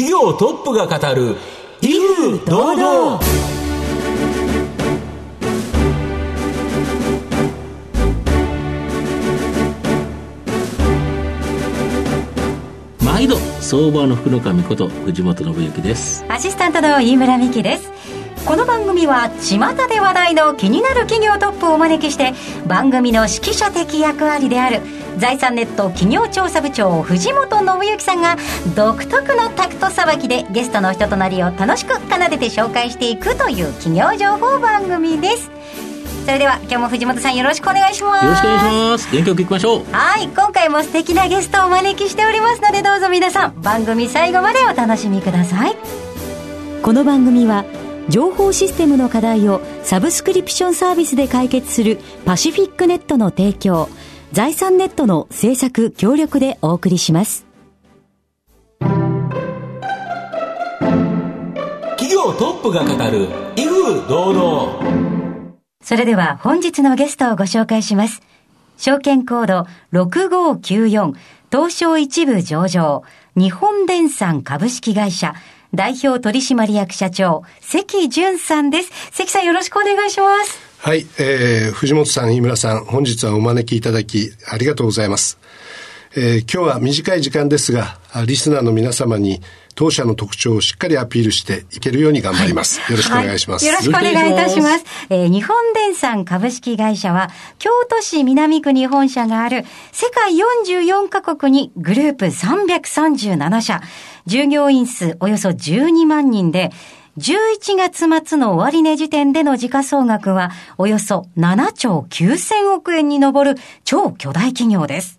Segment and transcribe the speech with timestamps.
[0.00, 1.36] 企業トップが語る
[1.82, 3.20] 威風堂々。
[13.04, 16.24] 毎度相場の福の神こと藤本信之です。
[16.30, 17.92] アシスタントの飯村美希です。
[18.46, 22.32] この番組は巷で話題の気になる企業トップをお招きして
[22.66, 24.80] 番組の指揮者的役割である
[25.18, 28.36] 財産ネット企業調査部長藤本信之さんが
[28.74, 35.50] 独特のタクトさばきでゲストの人となりを楽しく奏でて紹介していくという企業情報番組です。
[36.24, 38.24] それでは今日も藤本さんよろしくお願いします。
[38.24, 39.10] よろしくお願いします。
[39.10, 45.76] 元気よくいきましょうはい今回も素敵なゲストをお招きしておりますのでどうぞ皆さん番組最後までお楽しみください。
[46.82, 47.64] この番組は
[48.08, 53.88] 情報システムの課題をサブスクリプションサービスで解決するパシフィックネットの提供。
[54.32, 57.46] 財産ネットの制作協力でお送りします
[61.98, 65.00] 企業トップが語る威風堂々
[65.82, 68.22] それでは本日のゲストをご紹介します。
[68.76, 71.14] 証券コード6594
[71.50, 73.02] 東証一部上場
[73.34, 75.34] 日本電産株式会社
[75.74, 78.92] 代表取締役社長関淳さんです。
[79.10, 80.69] 関さんよろしくお願いします。
[80.82, 85.38] はい、えー、藤本さん、飯村さん、本日はお招きいただきありがとうございます。
[86.16, 89.42] えー、今日は短い時間ですが、リスナーの皆様に
[89.74, 92.80] 当社の特徴をしっかりアピールしていけるように頑張ります。
[92.80, 94.84] はい、よろしくお願いします、はい、よろしくお願いいたします。
[95.10, 103.82] えー、日本電産株式会社は、京都市南区に本社がある世界44カ国にグループ337社、
[104.24, 106.70] 従業員数およそ12万人で、
[107.18, 115.18] 11月末の終値時点での時価総額はおよそ7兆9000億円に上る超巨大企業です。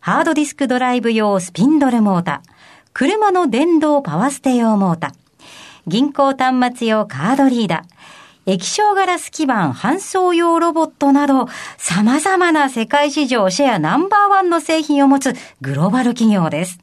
[0.00, 2.50] ハードディスクドライブ用スピンドルモーター、
[2.94, 5.12] 車の電動パワーステ用モーター、
[5.86, 16.78] 銀行端末用カードリーダー、液晶ガラス基板搬送用ロボットなど、様々な世界市場シェアナンバーワンの製品を持つグローバル企業です。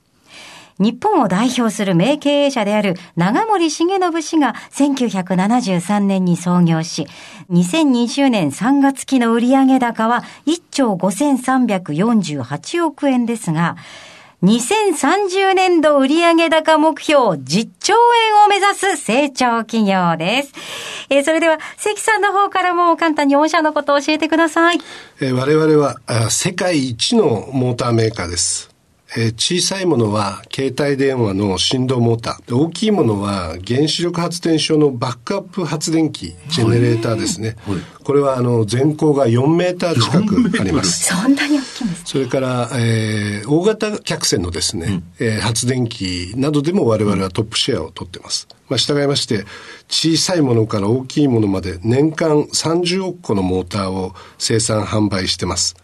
[0.80, 7.08] 日本を代表する名経営者である長森重信氏が1973年に創業し、
[7.50, 13.76] 2020年3月期の売上高は1兆5348億円ですが、
[14.44, 17.96] 2030年度売上高目標10兆
[18.30, 20.54] 円を目指す成長企業です。
[21.10, 24.80] えー、それでは、関さんの方からも簡単に御社のことを教えてください。
[25.22, 28.77] えー、我々は世界一のモーターメーカーです。
[29.16, 32.56] えー、小さいものは携帯電話の振動モーター。
[32.56, 37.56] 大きいものは原子力発電所のバックアップ発電機、ジェネレーターですね。
[37.66, 41.06] はいはい、これはあの全高が4メーター近くあります。
[41.06, 48.48] そんなに大きいんです、それから、えー、大型客船のですね、うん、えー、発電機などでも我々はトップシェアを取ってます。
[48.68, 49.46] まあ、従いまして、
[49.88, 55.76] 小さいものから大きいものまで年間30億個のモーターを生産販売してます。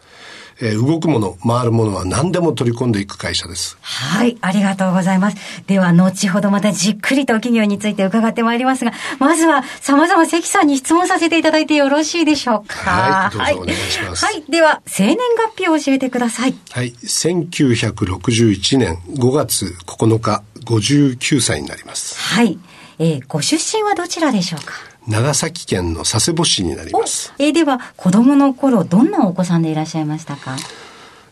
[0.62, 3.78] えー、動くもの、回るものは何でも取り込んでいく会社です。
[3.82, 5.38] はい、ありがとうございます。
[5.68, 12.76] では、後ほどまたじっくりと企業について伺ってまいりますが、まずは様々関さんに質問させていただいてよろしいでしょうか。
[12.76, 14.26] はい、どうぞお願いします。
[14.26, 15.18] はい、はい、では、生年
[15.56, 16.56] 月日を教えてください。
[16.72, 22.20] はい、1961年5月9日、59歳になります。
[22.20, 22.58] はい。
[23.00, 24.93] えー、ご出身はどちらでしょうか？
[25.08, 27.34] 長崎県の佐世保市になります。
[27.38, 30.56] えー、では、子供の頃、どんなお子さんでいらっしゃいましたか？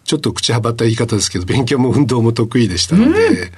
[0.03, 3.51] ちょっと口はばった言い方ですけど、勉強も運動も得意でしたので、うん、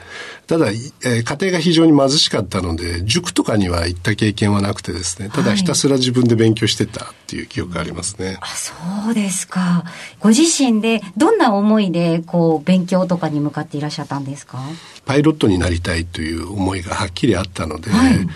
[0.45, 8.27] ただ、えー、家庭が非常に貧しかったので、塾とかには行った経験はなくてですね、ただひたすら自分で勉強してたっていう記憶がありますね。
[8.27, 8.73] はい、あ、そ
[9.09, 9.83] うですか。
[10.19, 14.59] ご自身でどんな思いで、こう、勉強とかに向かっていらっしゃったんですか？
[15.05, 18.27] パイロットになりたいという思いがはっきりあったので、はい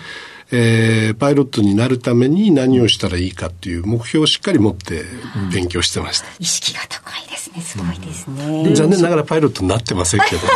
[0.52, 5.04] えー、パイロットになるために何をしたらいいかっていう目標をしっかり持って
[5.52, 6.28] 勉強してました。
[6.40, 7.84] 意識が高いですね。
[7.84, 8.76] すごいですね。
[8.76, 10.54] 残念ながらパイロットになってませんけどね。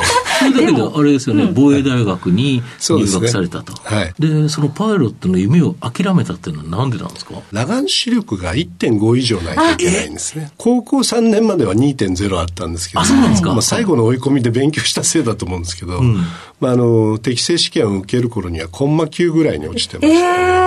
[0.66, 3.74] だけど、あれですよね、防衛大学に入学されたと。
[3.84, 4.14] はい。
[4.20, 7.36] で、そのパイロットの夢を諦めたっていうのはなんでなんですか？
[7.52, 10.52] 裸眼視力が1.5以上ないといけないんですね。
[10.58, 16.18] 高校3年までは2.0あったんですけど、あ、そうなんですか、まあ、最後の追い込みで勉強したせいだと思うんですけど、うん、
[16.60, 20.61] まあ、あの、適正試験を受ける頃にはコンマ9ぐらいに落ちしてました、えー、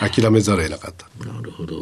[0.00, 1.06] 諦めざるを得なかった。
[1.24, 1.76] なるほど。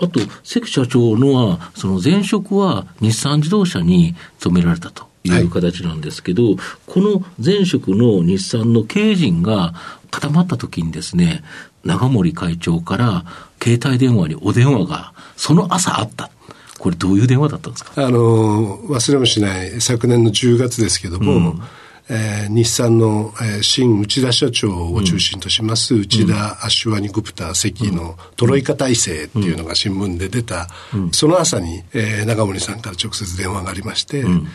[0.00, 5.12] あと、関社長のは、その前職は日産自動車に勤められたと。
[5.26, 9.72] いう形なんですけど、はい、この前職の日産の経営陣が
[10.10, 11.42] 固まった時にですね、
[11.82, 13.24] 長森会長から
[13.62, 16.30] 携帯電話にお電話がその朝あった。
[16.78, 18.04] これどういう電話だったんですか？
[18.04, 21.62] あの、忘れもしない昨年の10月ですけども、うん
[22.08, 34.48] えー、日産の、えー、新内田社長を中心とします、うん、内田アシュワニ・グプタ関のトロイカ体制っていうのが新聞で出た、うん、その朝に、えー、長森さんから直接電話がありまして、うん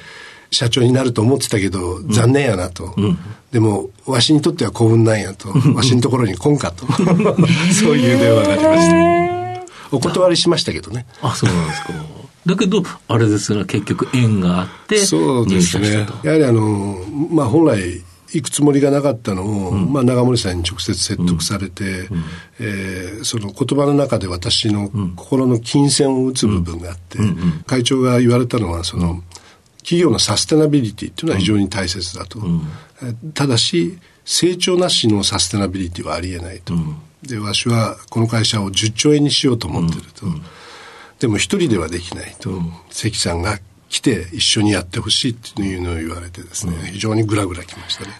[0.51, 2.93] 社長になると思ってたけど、残念やなと。
[2.97, 3.19] うん、
[3.51, 5.49] でも、わしにとっては幸運なんやと。
[5.75, 6.87] わしのところに来んかと。
[7.71, 9.39] そういう電話がありました。
[9.91, 11.05] お断りしましたけどね。
[11.21, 11.93] あ、そうなんですか。
[12.49, 16.07] だけど、あれですが、結局縁があって、そうですね。
[16.23, 16.97] やはりあの、
[17.29, 22.23] まあ本来、行くつもりがなかったのを、うん、まあ、長森さんに直接説得されて、うん、
[22.59, 29.23] えー、その言葉の中で私の心の金銭を打つ部分があって、うん、会長が言われたのは、その、
[29.79, 32.39] 企業のサステナビリティっていうのは非常に大切だと。
[33.33, 36.75] ただし、成長なしのサステナビリティはありえないと。
[37.23, 40.27] で、わしはこの会社を10兆円にしようと思ってると。
[41.19, 42.49] でも一人ではできないと。
[42.89, 48.11] 関さんが来て一緒にやってほしいっていうのを言われてですね、非常にぐらぐらきましたね。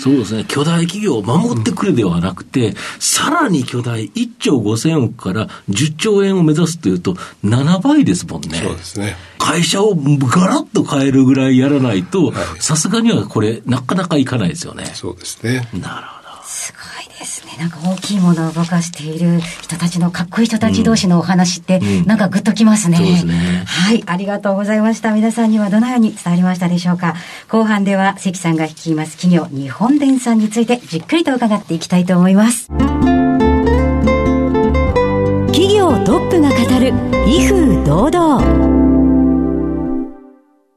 [0.00, 0.44] そうですね。
[0.48, 8.58] 巨大企業を守ってくれではなくて、うん、さらに巨大1兆5000億から10兆円を目指すというと7倍ですもんね。
[8.58, 9.16] そうですね。
[9.38, 14.86] 会社をガラッと変えるぐらいやらないと、さすがにはこれなかなかいかないですよね。
[14.86, 15.68] そうですね。
[15.72, 16.15] なるほど。
[16.46, 17.56] すごいですね。
[17.58, 23.64] なんか大きいものを動かしている人たちのかっこいい人たち同士のお話って、なんかグッときますね、うんうん、すね。
[23.66, 25.12] はい、ありがとうございました。
[25.12, 27.14] 皆さんにはどのように伝わりましたでしょうか。
[27.48, 32.68] 後半では関さんが率います企業日本電産についてじっくりと伺っていきたいと思います。
[35.48, 36.92] 企業トップが語る
[37.26, 38.76] 威風堂々。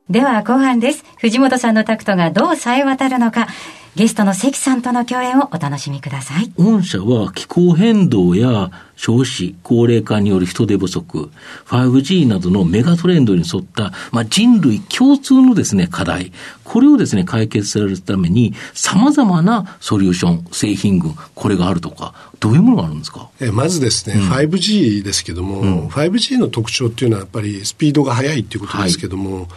[0.09, 1.05] では後半です。
[1.17, 3.47] 藤本さんのタクトがどう冴え渡るのか、
[3.95, 6.51] ゲストの関さんとの共演をお楽しみください。
[6.57, 11.31] 御社は気候変動や少子、高齢化による人手不足、
[11.67, 16.31] 5G などのメガトレンドに沿った、まあ、人類共通のですね、課題、
[16.63, 23.29] これをですね、解決されるために、様々なソリューション、製品群、これがあるとか、どういうものがあるんですか？
[23.41, 29.47] えまずですね、うん、5G ですけども、うん、5G の特徴っていうのはやっぱりスピードが速いっていうことですけども、はい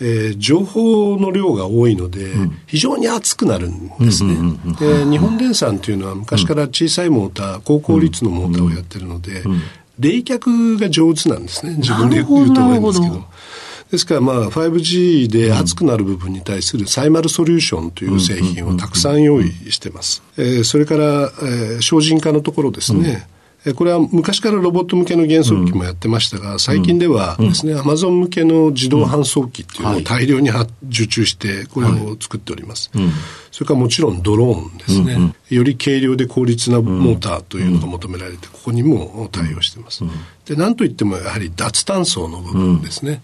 [0.00, 4.34] えー、情報の量が多いので、うん、非常に熱くなるんですね、
[4.78, 9.42] で日本電産というのは昔から小さいモーター、高効率のモーターをやってるので、
[9.98, 13.24] 冷却が上手なんですね自分で言うと思いますけど。
[13.90, 20.22] ですからまあ 5G で熱くなる部分に対するサイマルソリューションという製品をたくさん用意してます。
[20.38, 21.04] えー、それから、
[21.42, 23.26] えー、精進化のところですね。
[23.34, 23.39] うん
[23.76, 30.50] これは昔からロボット向けの減速機もやってましたが、最近ではですね、アマゾン向けの自動搬送機っていうのを大量に
[30.88, 32.90] 受注して、これを作っております。
[33.50, 35.34] それからもちろんドローンですね。
[35.50, 40.04] より軽量で効率なモーターというのが求められて、ここにも対応しています。
[40.46, 43.20] で、なんといってもやはり脱炭素の部分ですね。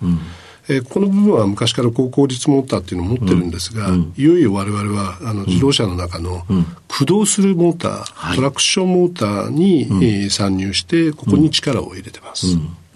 [0.68, 6.44] えー、この部分は昔から高効率モーターっていうのを持ってるんですが、うん、いよいよ我々はあの自動車の中の
[6.88, 12.46] 駆動するモーター、トラクションモーターに、えー、参入して、ここに力を入れてます。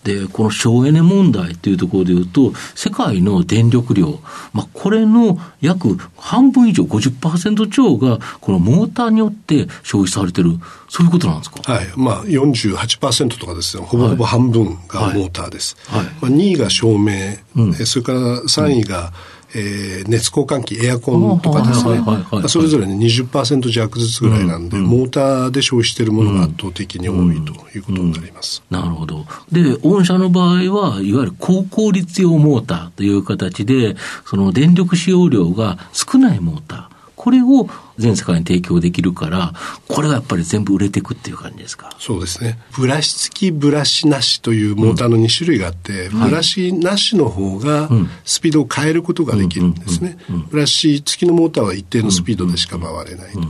[0.05, 4.20] で、この省エネ問題というところでいうと、世界の電力量、
[4.52, 10.58] まあ、これの約半分以上、50%超が、このモーターによって消費されてる、
[10.88, 11.73] そういうことなんですか？
[11.73, 11.87] はい。
[11.97, 15.76] まあ、48%とかですね、ほぼほぼ半分がモーターです。
[15.88, 16.00] はい。
[16.00, 28.62] はい、まあ、2位が照明、うん、それから3位が、うんえー、熱交換器、エアコンとかですね、それぞれね20%弱ずつぐらいなんで、うんうん、モーターで消費しているものが圧倒的に多いということになります。
[28.71, 29.26] うんうん、なるほど。
[29.50, 39.53] で、御社の場合は、いわゆる高効率用モーターという形で、その電力使用量が少ないモーター、これを全世界に提供できるから、
[39.89, 41.95] これがやっぱり全部売れていくっていう感じですか？
[41.99, 42.59] そうですね。
[42.79, 47.91] ブラシ付き、ブラシなしというモーターの2種類があって、うん、ブラシなしの方が
[48.25, 50.17] スピードを変えることができるんですね。
[50.49, 53.41] ブラシ付きのモーターは一定のスピードでしか回れないと。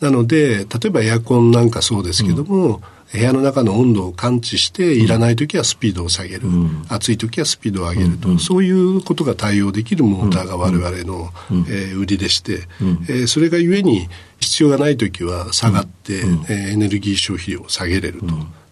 [0.00, 2.80] なので、例えばエアコンなんかそうですけども、
[3.12, 18.26] 部屋の中の温度を感知して、いらない時はスピードを下げる、うん、暑い時はスピードを上げると、うん、そういうことが対応できるモーターが我々の、うん、えー、売りでして、うん、えー、それがゆえに必要がない時は下がって、うん、えー、エネルギー消費量を下げれると。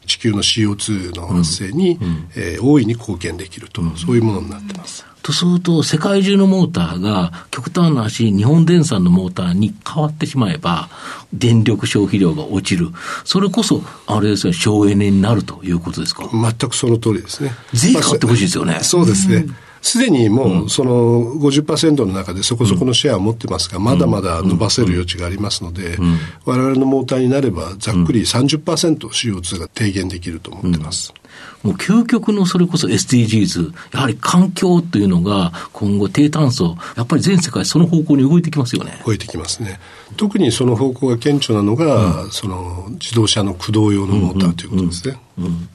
[0.07, 5.05] 地球の CO2 の発生に、うん、えー、大いに貢献できると、そういうものになってます。
[5.29, 10.89] とすると、世界中のモーターが極端な話、日本電産のモーターに変わってしまえば、
[11.35, 12.89] 電力消費量が落ちる。
[13.25, 16.29] それこそ、あれですね、省エネになるということですか？
[16.33, 17.53] 全くその通りですね。
[17.75, 18.73] ぜひ買ってほしいですよね。
[18.73, 19.47] まあ、そうですね。
[19.83, 25.99] すでにもうその50%の中でそこそこのシェアを持ってますが、まだまだ伸ばせる余地がありますので、
[26.47, 31.13] 我々のモーターになればざっくり 30%CO2 が低減できると思ってます。
[31.63, 39.01] もう究極のそれこそ SDGs、やはり環境というのが今後低炭素、やっぱり全世界その方向に動いてきますよね。
[39.05, 39.81] 動いてきますね。
[40.17, 45.19] 特にその方向が顕著なのが、うん、その自動車の駆動用のモーターということですね。
[45.39, 45.69] うん、うん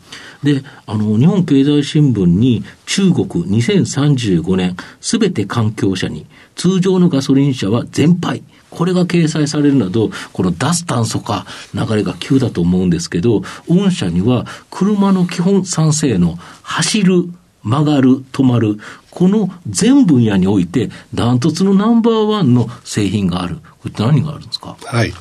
[0.43, 8.43] で、あの、日本経済新聞に中国2035年すべて環境車に通常のガソリン車は全廃。
[8.69, 17.29] これが掲載されるなど、この脱炭素化流れが急だと思うんですけど、御社には車の基本賛成の走る、
[17.63, 18.77] 曲がる、止まる、
[19.11, 23.57] この全分野において、ダントツのナンバーワンの製品がある。
[23.57, 24.77] これって何があるんですか？
[24.83, 25.13] はい。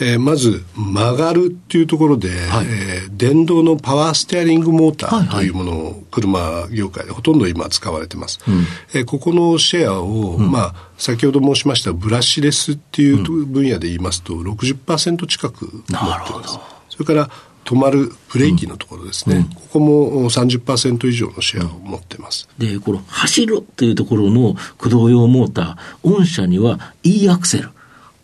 [0.00, 8.40] えー、まず曲がるっていうところで、はい、えー、電動のパワーステアリングモーターというものを車業界でほとんど今使われてます。
[8.48, 16.58] うん、えー、ここのシェアを、うん、まあ、先ほど申しましたブラシレスっていう分野で言いますと60%近く持ってます。
[16.90, 17.30] それから
[17.64, 22.48] 止まるブレーキのところですね、うん、ここも30%以上のシェアを持ってます。
[22.58, 27.70] で、この走るというところの駆動用モーター、御社には E アクセル、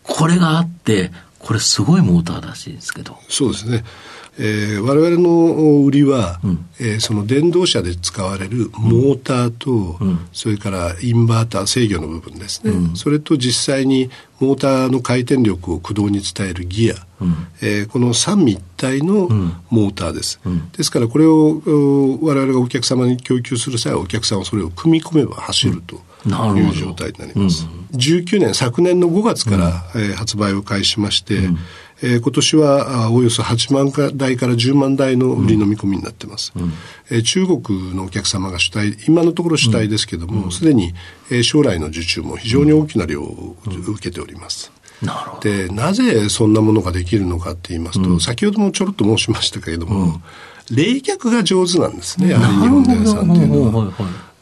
[0.02, 3.16] これがあって、これすごいモーターらしいですけど。
[3.28, 3.84] そうですね。
[4.38, 19.28] えー、我々の売りは、うん、えー、その電動車で使われるモーターと、うん、それからインバーター制御の部分ですね、うん、それと実際にモーターの回転力を駆動に伝えるギア、うん、えー、この三位一体の
[19.68, 20.40] モーターです、
[20.74, 21.60] ですからこれを
[22.22, 26.00] 我々がお客様に供給する際はお客さんはそれを組み込めば走ると。
[26.26, 27.66] いう状態になります。
[27.66, 31.58] うん、19年、昨年の5月から、うん、えー、発売を開始しまして、うん、
[32.02, 36.52] えー、今年はあおよそ8万台から10万台の売りの見込みになってます。
[36.56, 36.72] うん、
[37.10, 40.94] えー、中国のお客様が主体、今のところ主体ですけども、す、で、に、
[41.30, 44.72] えー、将来の受注も非常に大きな量を受けております。
[45.02, 50.20] なで、なぜそんなものができるのかって言いますと、先ほどもちょろっと申しましたけれども、
[50.70, 53.92] 冷却が上手なんですね、やはり日本電産っていうのは。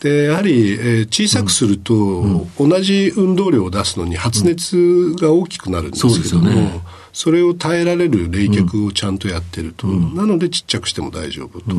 [0.00, 2.48] でやはり、えー、小さくすると、うん。
[2.56, 6.54] うん、同じ運動量を出すのに発熱が大きくなるんですけども、うん。
[6.54, 6.80] ね、
[7.18, 11.74] それを耐えられる冷却をちゃんとやってると、なのでちっちゃくしても大丈夫と。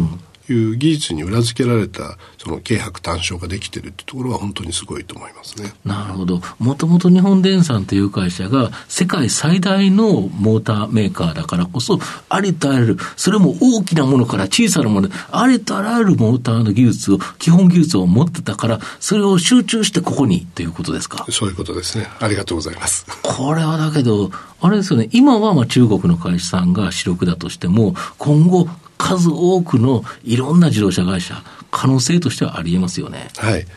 [0.51, 5.74] いう技術に裏付けられたその軽薄単焦ができてるってところは本当にすごいと思いますね。
[5.86, 6.41] なるほど。
[6.58, 21.27] もともと日本電産という会社が世界最大のモーターメーカーだからこそ、ありとあらゆる、それも大きなものから小さなもの、ありとあらゆるモーターの技術を、基本技術を持ってたから、それを集中してここにということですか？
[21.29, 22.08] そういうことですね。
[22.19, 23.05] ありがとうございます。
[23.22, 33.29] これはだけど、あれですよね、今はまあ中国の会社さんが主力だとしても、今後、数多くのいろんな自動車会社、可能性としてはありえますよね。
[33.37, 33.61] はい。
[33.61, 33.67] す、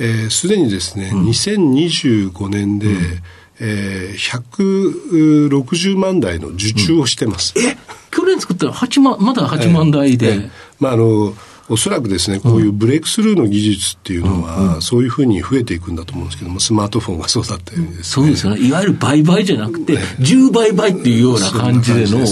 [0.00, 3.22] えー、で、にですね、うん、2025年で、うん、
[3.60, 4.42] えー、
[5.68, 7.52] 160万台の受注をしてます。
[7.56, 7.76] うん、え
[8.10, 10.34] 去年作ったら8万、まだ8万台で。
[10.34, 11.34] えー、まあ、あの、
[11.68, 18.04] おそらくですね、こういうブレイクスルーの技術っていうのは、そういうふうに増えていくんだと思うんですけども、スマートフォンがそうだったようにですね。
[18.04, 18.66] そうですよね。
[18.66, 22.26] いわゆる倍々じゃなくて、10倍々っていうような感じでの、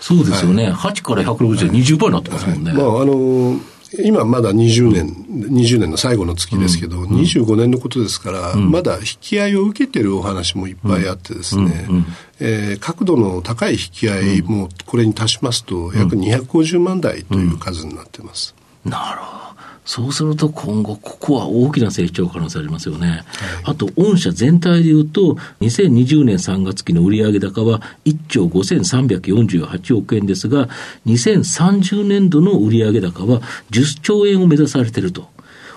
[0.00, 0.70] そうですよね。
[0.70, 2.72] 8から160で20倍になってますもんね。
[2.72, 3.58] まあ、あの
[3.98, 12.06] 今まだ20年、20年の最後の月ですけど、うん、25年のことですから、うん、まだ引き合いを受けてるお話もいっぱいあってですね、うん
[12.40, 18.55] えー、角度の高い引き合いもこれに足しますと、約250万台という数になってます。
[18.90, 19.46] なるほど。
[19.86, 23.08] そうすると今後、ここは大きな成長可能性ありますよね。
[23.08, 23.20] はい、
[23.66, 30.68] あと、御社全体で言うと、2020年3月期の売上高は1兆5348億円ですが、
[31.06, 33.40] 2030年度の売上高は
[33.70, 35.28] 10兆円を目指されていると。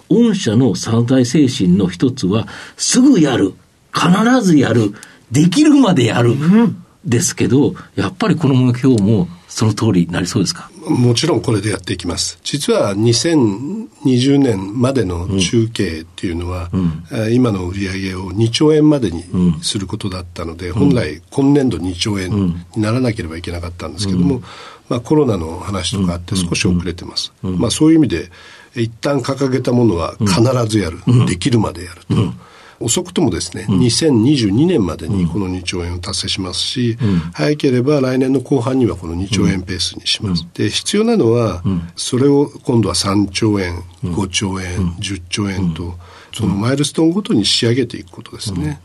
[0.09, 2.47] 御社の三大精神の一つは、
[2.77, 3.53] すぐやる、
[3.93, 4.95] 必ずやる、
[5.31, 6.31] できるまでやる。
[6.31, 10.69] うんですけど、やっぱりこの目標もその通りになりそうですか？
[10.87, 12.39] もちろんこれでやっていきます。
[12.43, 17.03] 実は2020年までの中継っていうのは、うん。
[17.11, 19.23] うん、今の売り上げを2兆円までに
[19.61, 22.31] することだったので、うん、本来今年度2兆円
[22.75, 24.41] にならなければいけなかったんですけども、
[24.89, 27.31] まあ、コロナの話とかあって少し遅れてます。
[27.41, 28.31] まあ、そういう意味で
[28.75, 32.48] 一旦掲げたものは必ずやる、できるまでやると。
[32.79, 40.43] 遅くともですね、うん、2022年までにこの2兆円を達成しますし、うん、早ければ来年の後半にはこの2兆円ペースにします。
[40.43, 41.63] うん、で、必要なのは、
[41.95, 45.95] それを今度は3兆円、5兆円、10兆円と、
[46.33, 48.79] そのマイルストーンごとに仕上げていくことですね。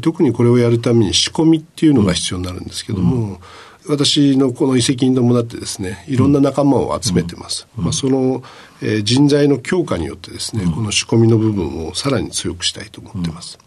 [0.00, 3.40] 特にこれをやるために仕込みっていうのが必要になるんですけども、
[3.86, 7.66] 私のこの遺跡に伴ってですね、いろんな仲間を集めてます。
[7.76, 8.42] まあ、その、
[8.84, 13.58] えー、人材の強化によってですね、この仕込みの部分をさらに強くしたいと思ってます。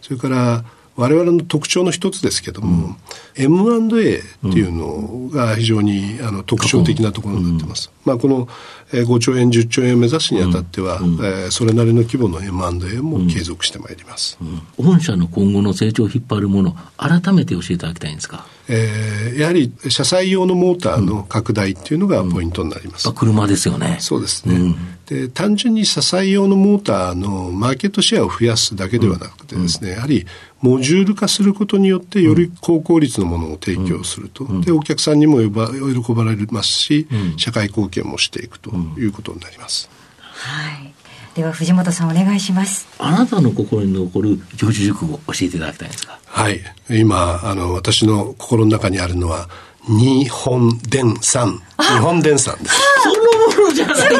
[0.00, 0.64] それから、
[0.96, 2.96] 我々の特徴の一つですけども、
[3.36, 4.22] うん、M&A っ
[4.52, 7.90] ていうのが非常にあの特徴的なところになってます。
[8.04, 8.48] まあ、この
[8.92, 14.38] 5兆円、10兆円を目指すにあたっては、うん、えー、それなりの規模の M&A も継続してまいります、
[14.78, 18.46] うん、御社の今後の成長を引っ張るもの、改めて教えていただきたいんですか？
[18.68, 23.08] えー、やはり車載用のモーターの拡大っていうのがポイントになります。
[23.08, 23.98] うん、車ですよね。
[24.00, 24.74] そうですね。
[25.06, 30.26] で単純に車載用のモーターのマーケットシェアを増やすだけではなくてですね、やはり
[30.66, 39.88] モジュール化することによってより高効率のものを提供すると、うん、でお客さんにも喜ばれますし、うん、社会貢献もしていくということになります。
[40.20, 40.92] はい。
[41.34, 42.88] では藤本さんお願いします。
[42.98, 46.60] あなたの心に残る常時熟語を教えていただきたいんですかはい。
[46.90, 49.48] 今あの私の心の中にあるのは
[49.88, 54.10] 日本電産日本電産です そのものじゃないです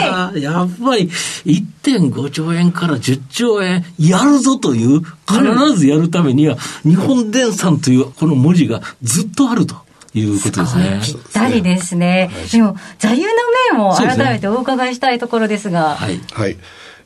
[0.00, 1.08] かやっぱり
[1.44, 9.76] 1.5兆円から10兆円やるぞという必ずやるためには、日本電産というこの文字がずっとあると
[10.14, 11.00] いうことですね。
[11.02, 12.30] ぴったりですね。
[12.50, 13.28] でも、座右の
[13.72, 15.96] 銘も改めてお伺いしたいところですが。
[15.96, 16.20] はい。
[16.32, 16.56] はい。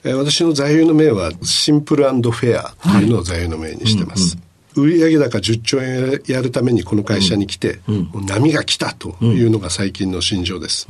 [0.05, 4.37] 私の座右の銘は、シンプルフェアというのを座右の銘にしてます。
[4.77, 7.81] 売上高10兆円やるためにこの会社に来て、
[8.27, 10.87] 波が来たというのが最近の心情です。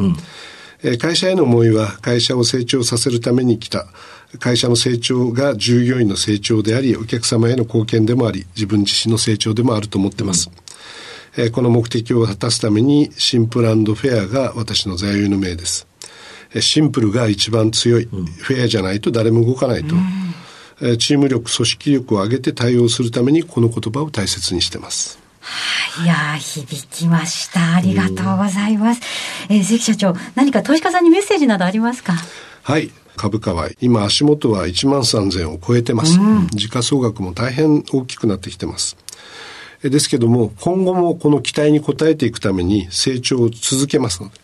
[1.00, 3.86] 会社への思いは会社を成長させるために来た。
[4.38, 10.50] 会社の成長が従業員の成長であり、お客様への貢献でもあり、自分自身の成長でもあると思ってます。
[11.38, 11.44] うん。
[11.44, 15.86] えこの目的を果たすためにシンプルフェアが私の座右の銘です。
[16.60, 20.02] シンプルが一番強い、うん、フェアじゃないと誰も動かないと、うん、
[20.98, 25.18] チーム力、組織力を上げて対応するためにこの言葉を大切にしてます。
[26.04, 27.76] いや響きました。
[27.76, 29.00] ありがとうございます。
[29.48, 32.14] えー、関社長、何か投資家さんにメッセージなどありますか？
[32.62, 32.90] はい。
[33.16, 38.94] 株価は今足元は1万3000を超えてます、うん、時価総額も大変大きくなってきてます
[39.82, 44.34] ですけども、今後もこの期待に応えていくために成長を続けますので、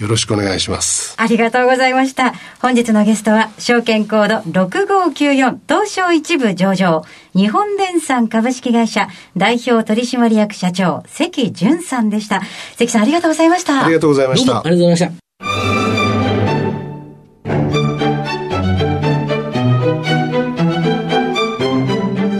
[0.00, 1.14] よろしくお願いします。
[1.16, 2.34] ありがとうございました。
[2.60, 12.42] 本日のゲストは、証券コード6594東証一部上場、日本電産株式会社代表取締役社長、関淳さんでした。
[12.76, 13.84] 関さんありがとうございました。
[13.84, 14.58] ありがとうございました。
[14.58, 15.24] ありがとうございました。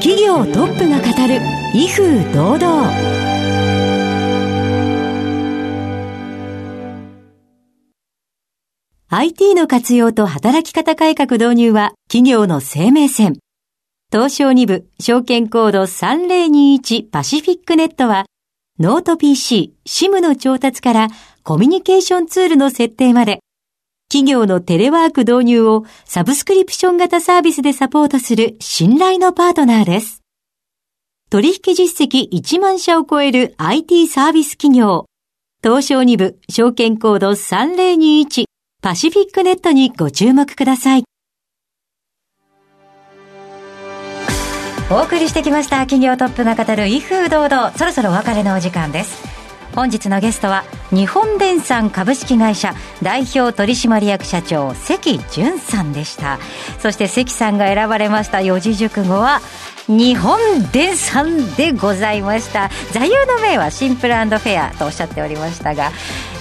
[0.00, 1.40] 企業トップが語る
[1.74, 3.23] 威風堂々
[9.16, 13.38] ？IT の活用と働き方改革導入は企業の生命線。
[14.10, 18.26] 東証2部証券コード3021パシフィックネットは
[18.80, 21.08] ノート PC、SIM の調達から
[21.44, 23.38] コミュニケーションツールの設定まで
[24.08, 30.22] 企業のテレワーク導入をサブスクリプション型サービスでサポートする信頼のパートナーです。
[31.30, 35.06] 取引実績1万社を超える IT サービス企業。
[35.62, 38.46] 東証2部証券コード3021
[38.84, 41.04] パシフィックネットにご注目ください。
[44.90, 47.72] お送りしてきました企業トップが語る威風堂々。
[47.78, 49.24] そろそろお別れのお時間です。
[49.74, 56.38] 本日のゲストは日本電産株式会社代表取締役社長関淳さんでした。
[56.78, 59.40] そして関さんが選ばれました四字熟語は
[59.86, 60.38] 日本
[60.72, 62.70] 電産でございました。
[62.92, 65.90] 座右の銘はシンプルフェアとおっしゃっておりましたが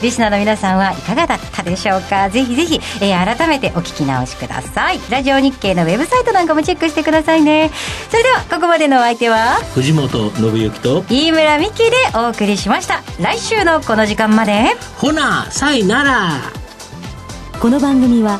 [0.02, 2.30] リスナーの皆さんはいかがだったでしょうか？
[2.30, 5.00] ぜひぜひ、えー、改めてお聞き直しください。
[5.10, 7.72] ラジオ日経のウェブサイトなんかもチェックしてくださいね。
[8.10, 13.02] それではここまでのお相手は藤本信之と飯村美希でお送りしました。
[13.20, 14.76] 来週のこの時間まで。
[14.98, 16.30] ほなさいなら。
[17.60, 18.40] この番組は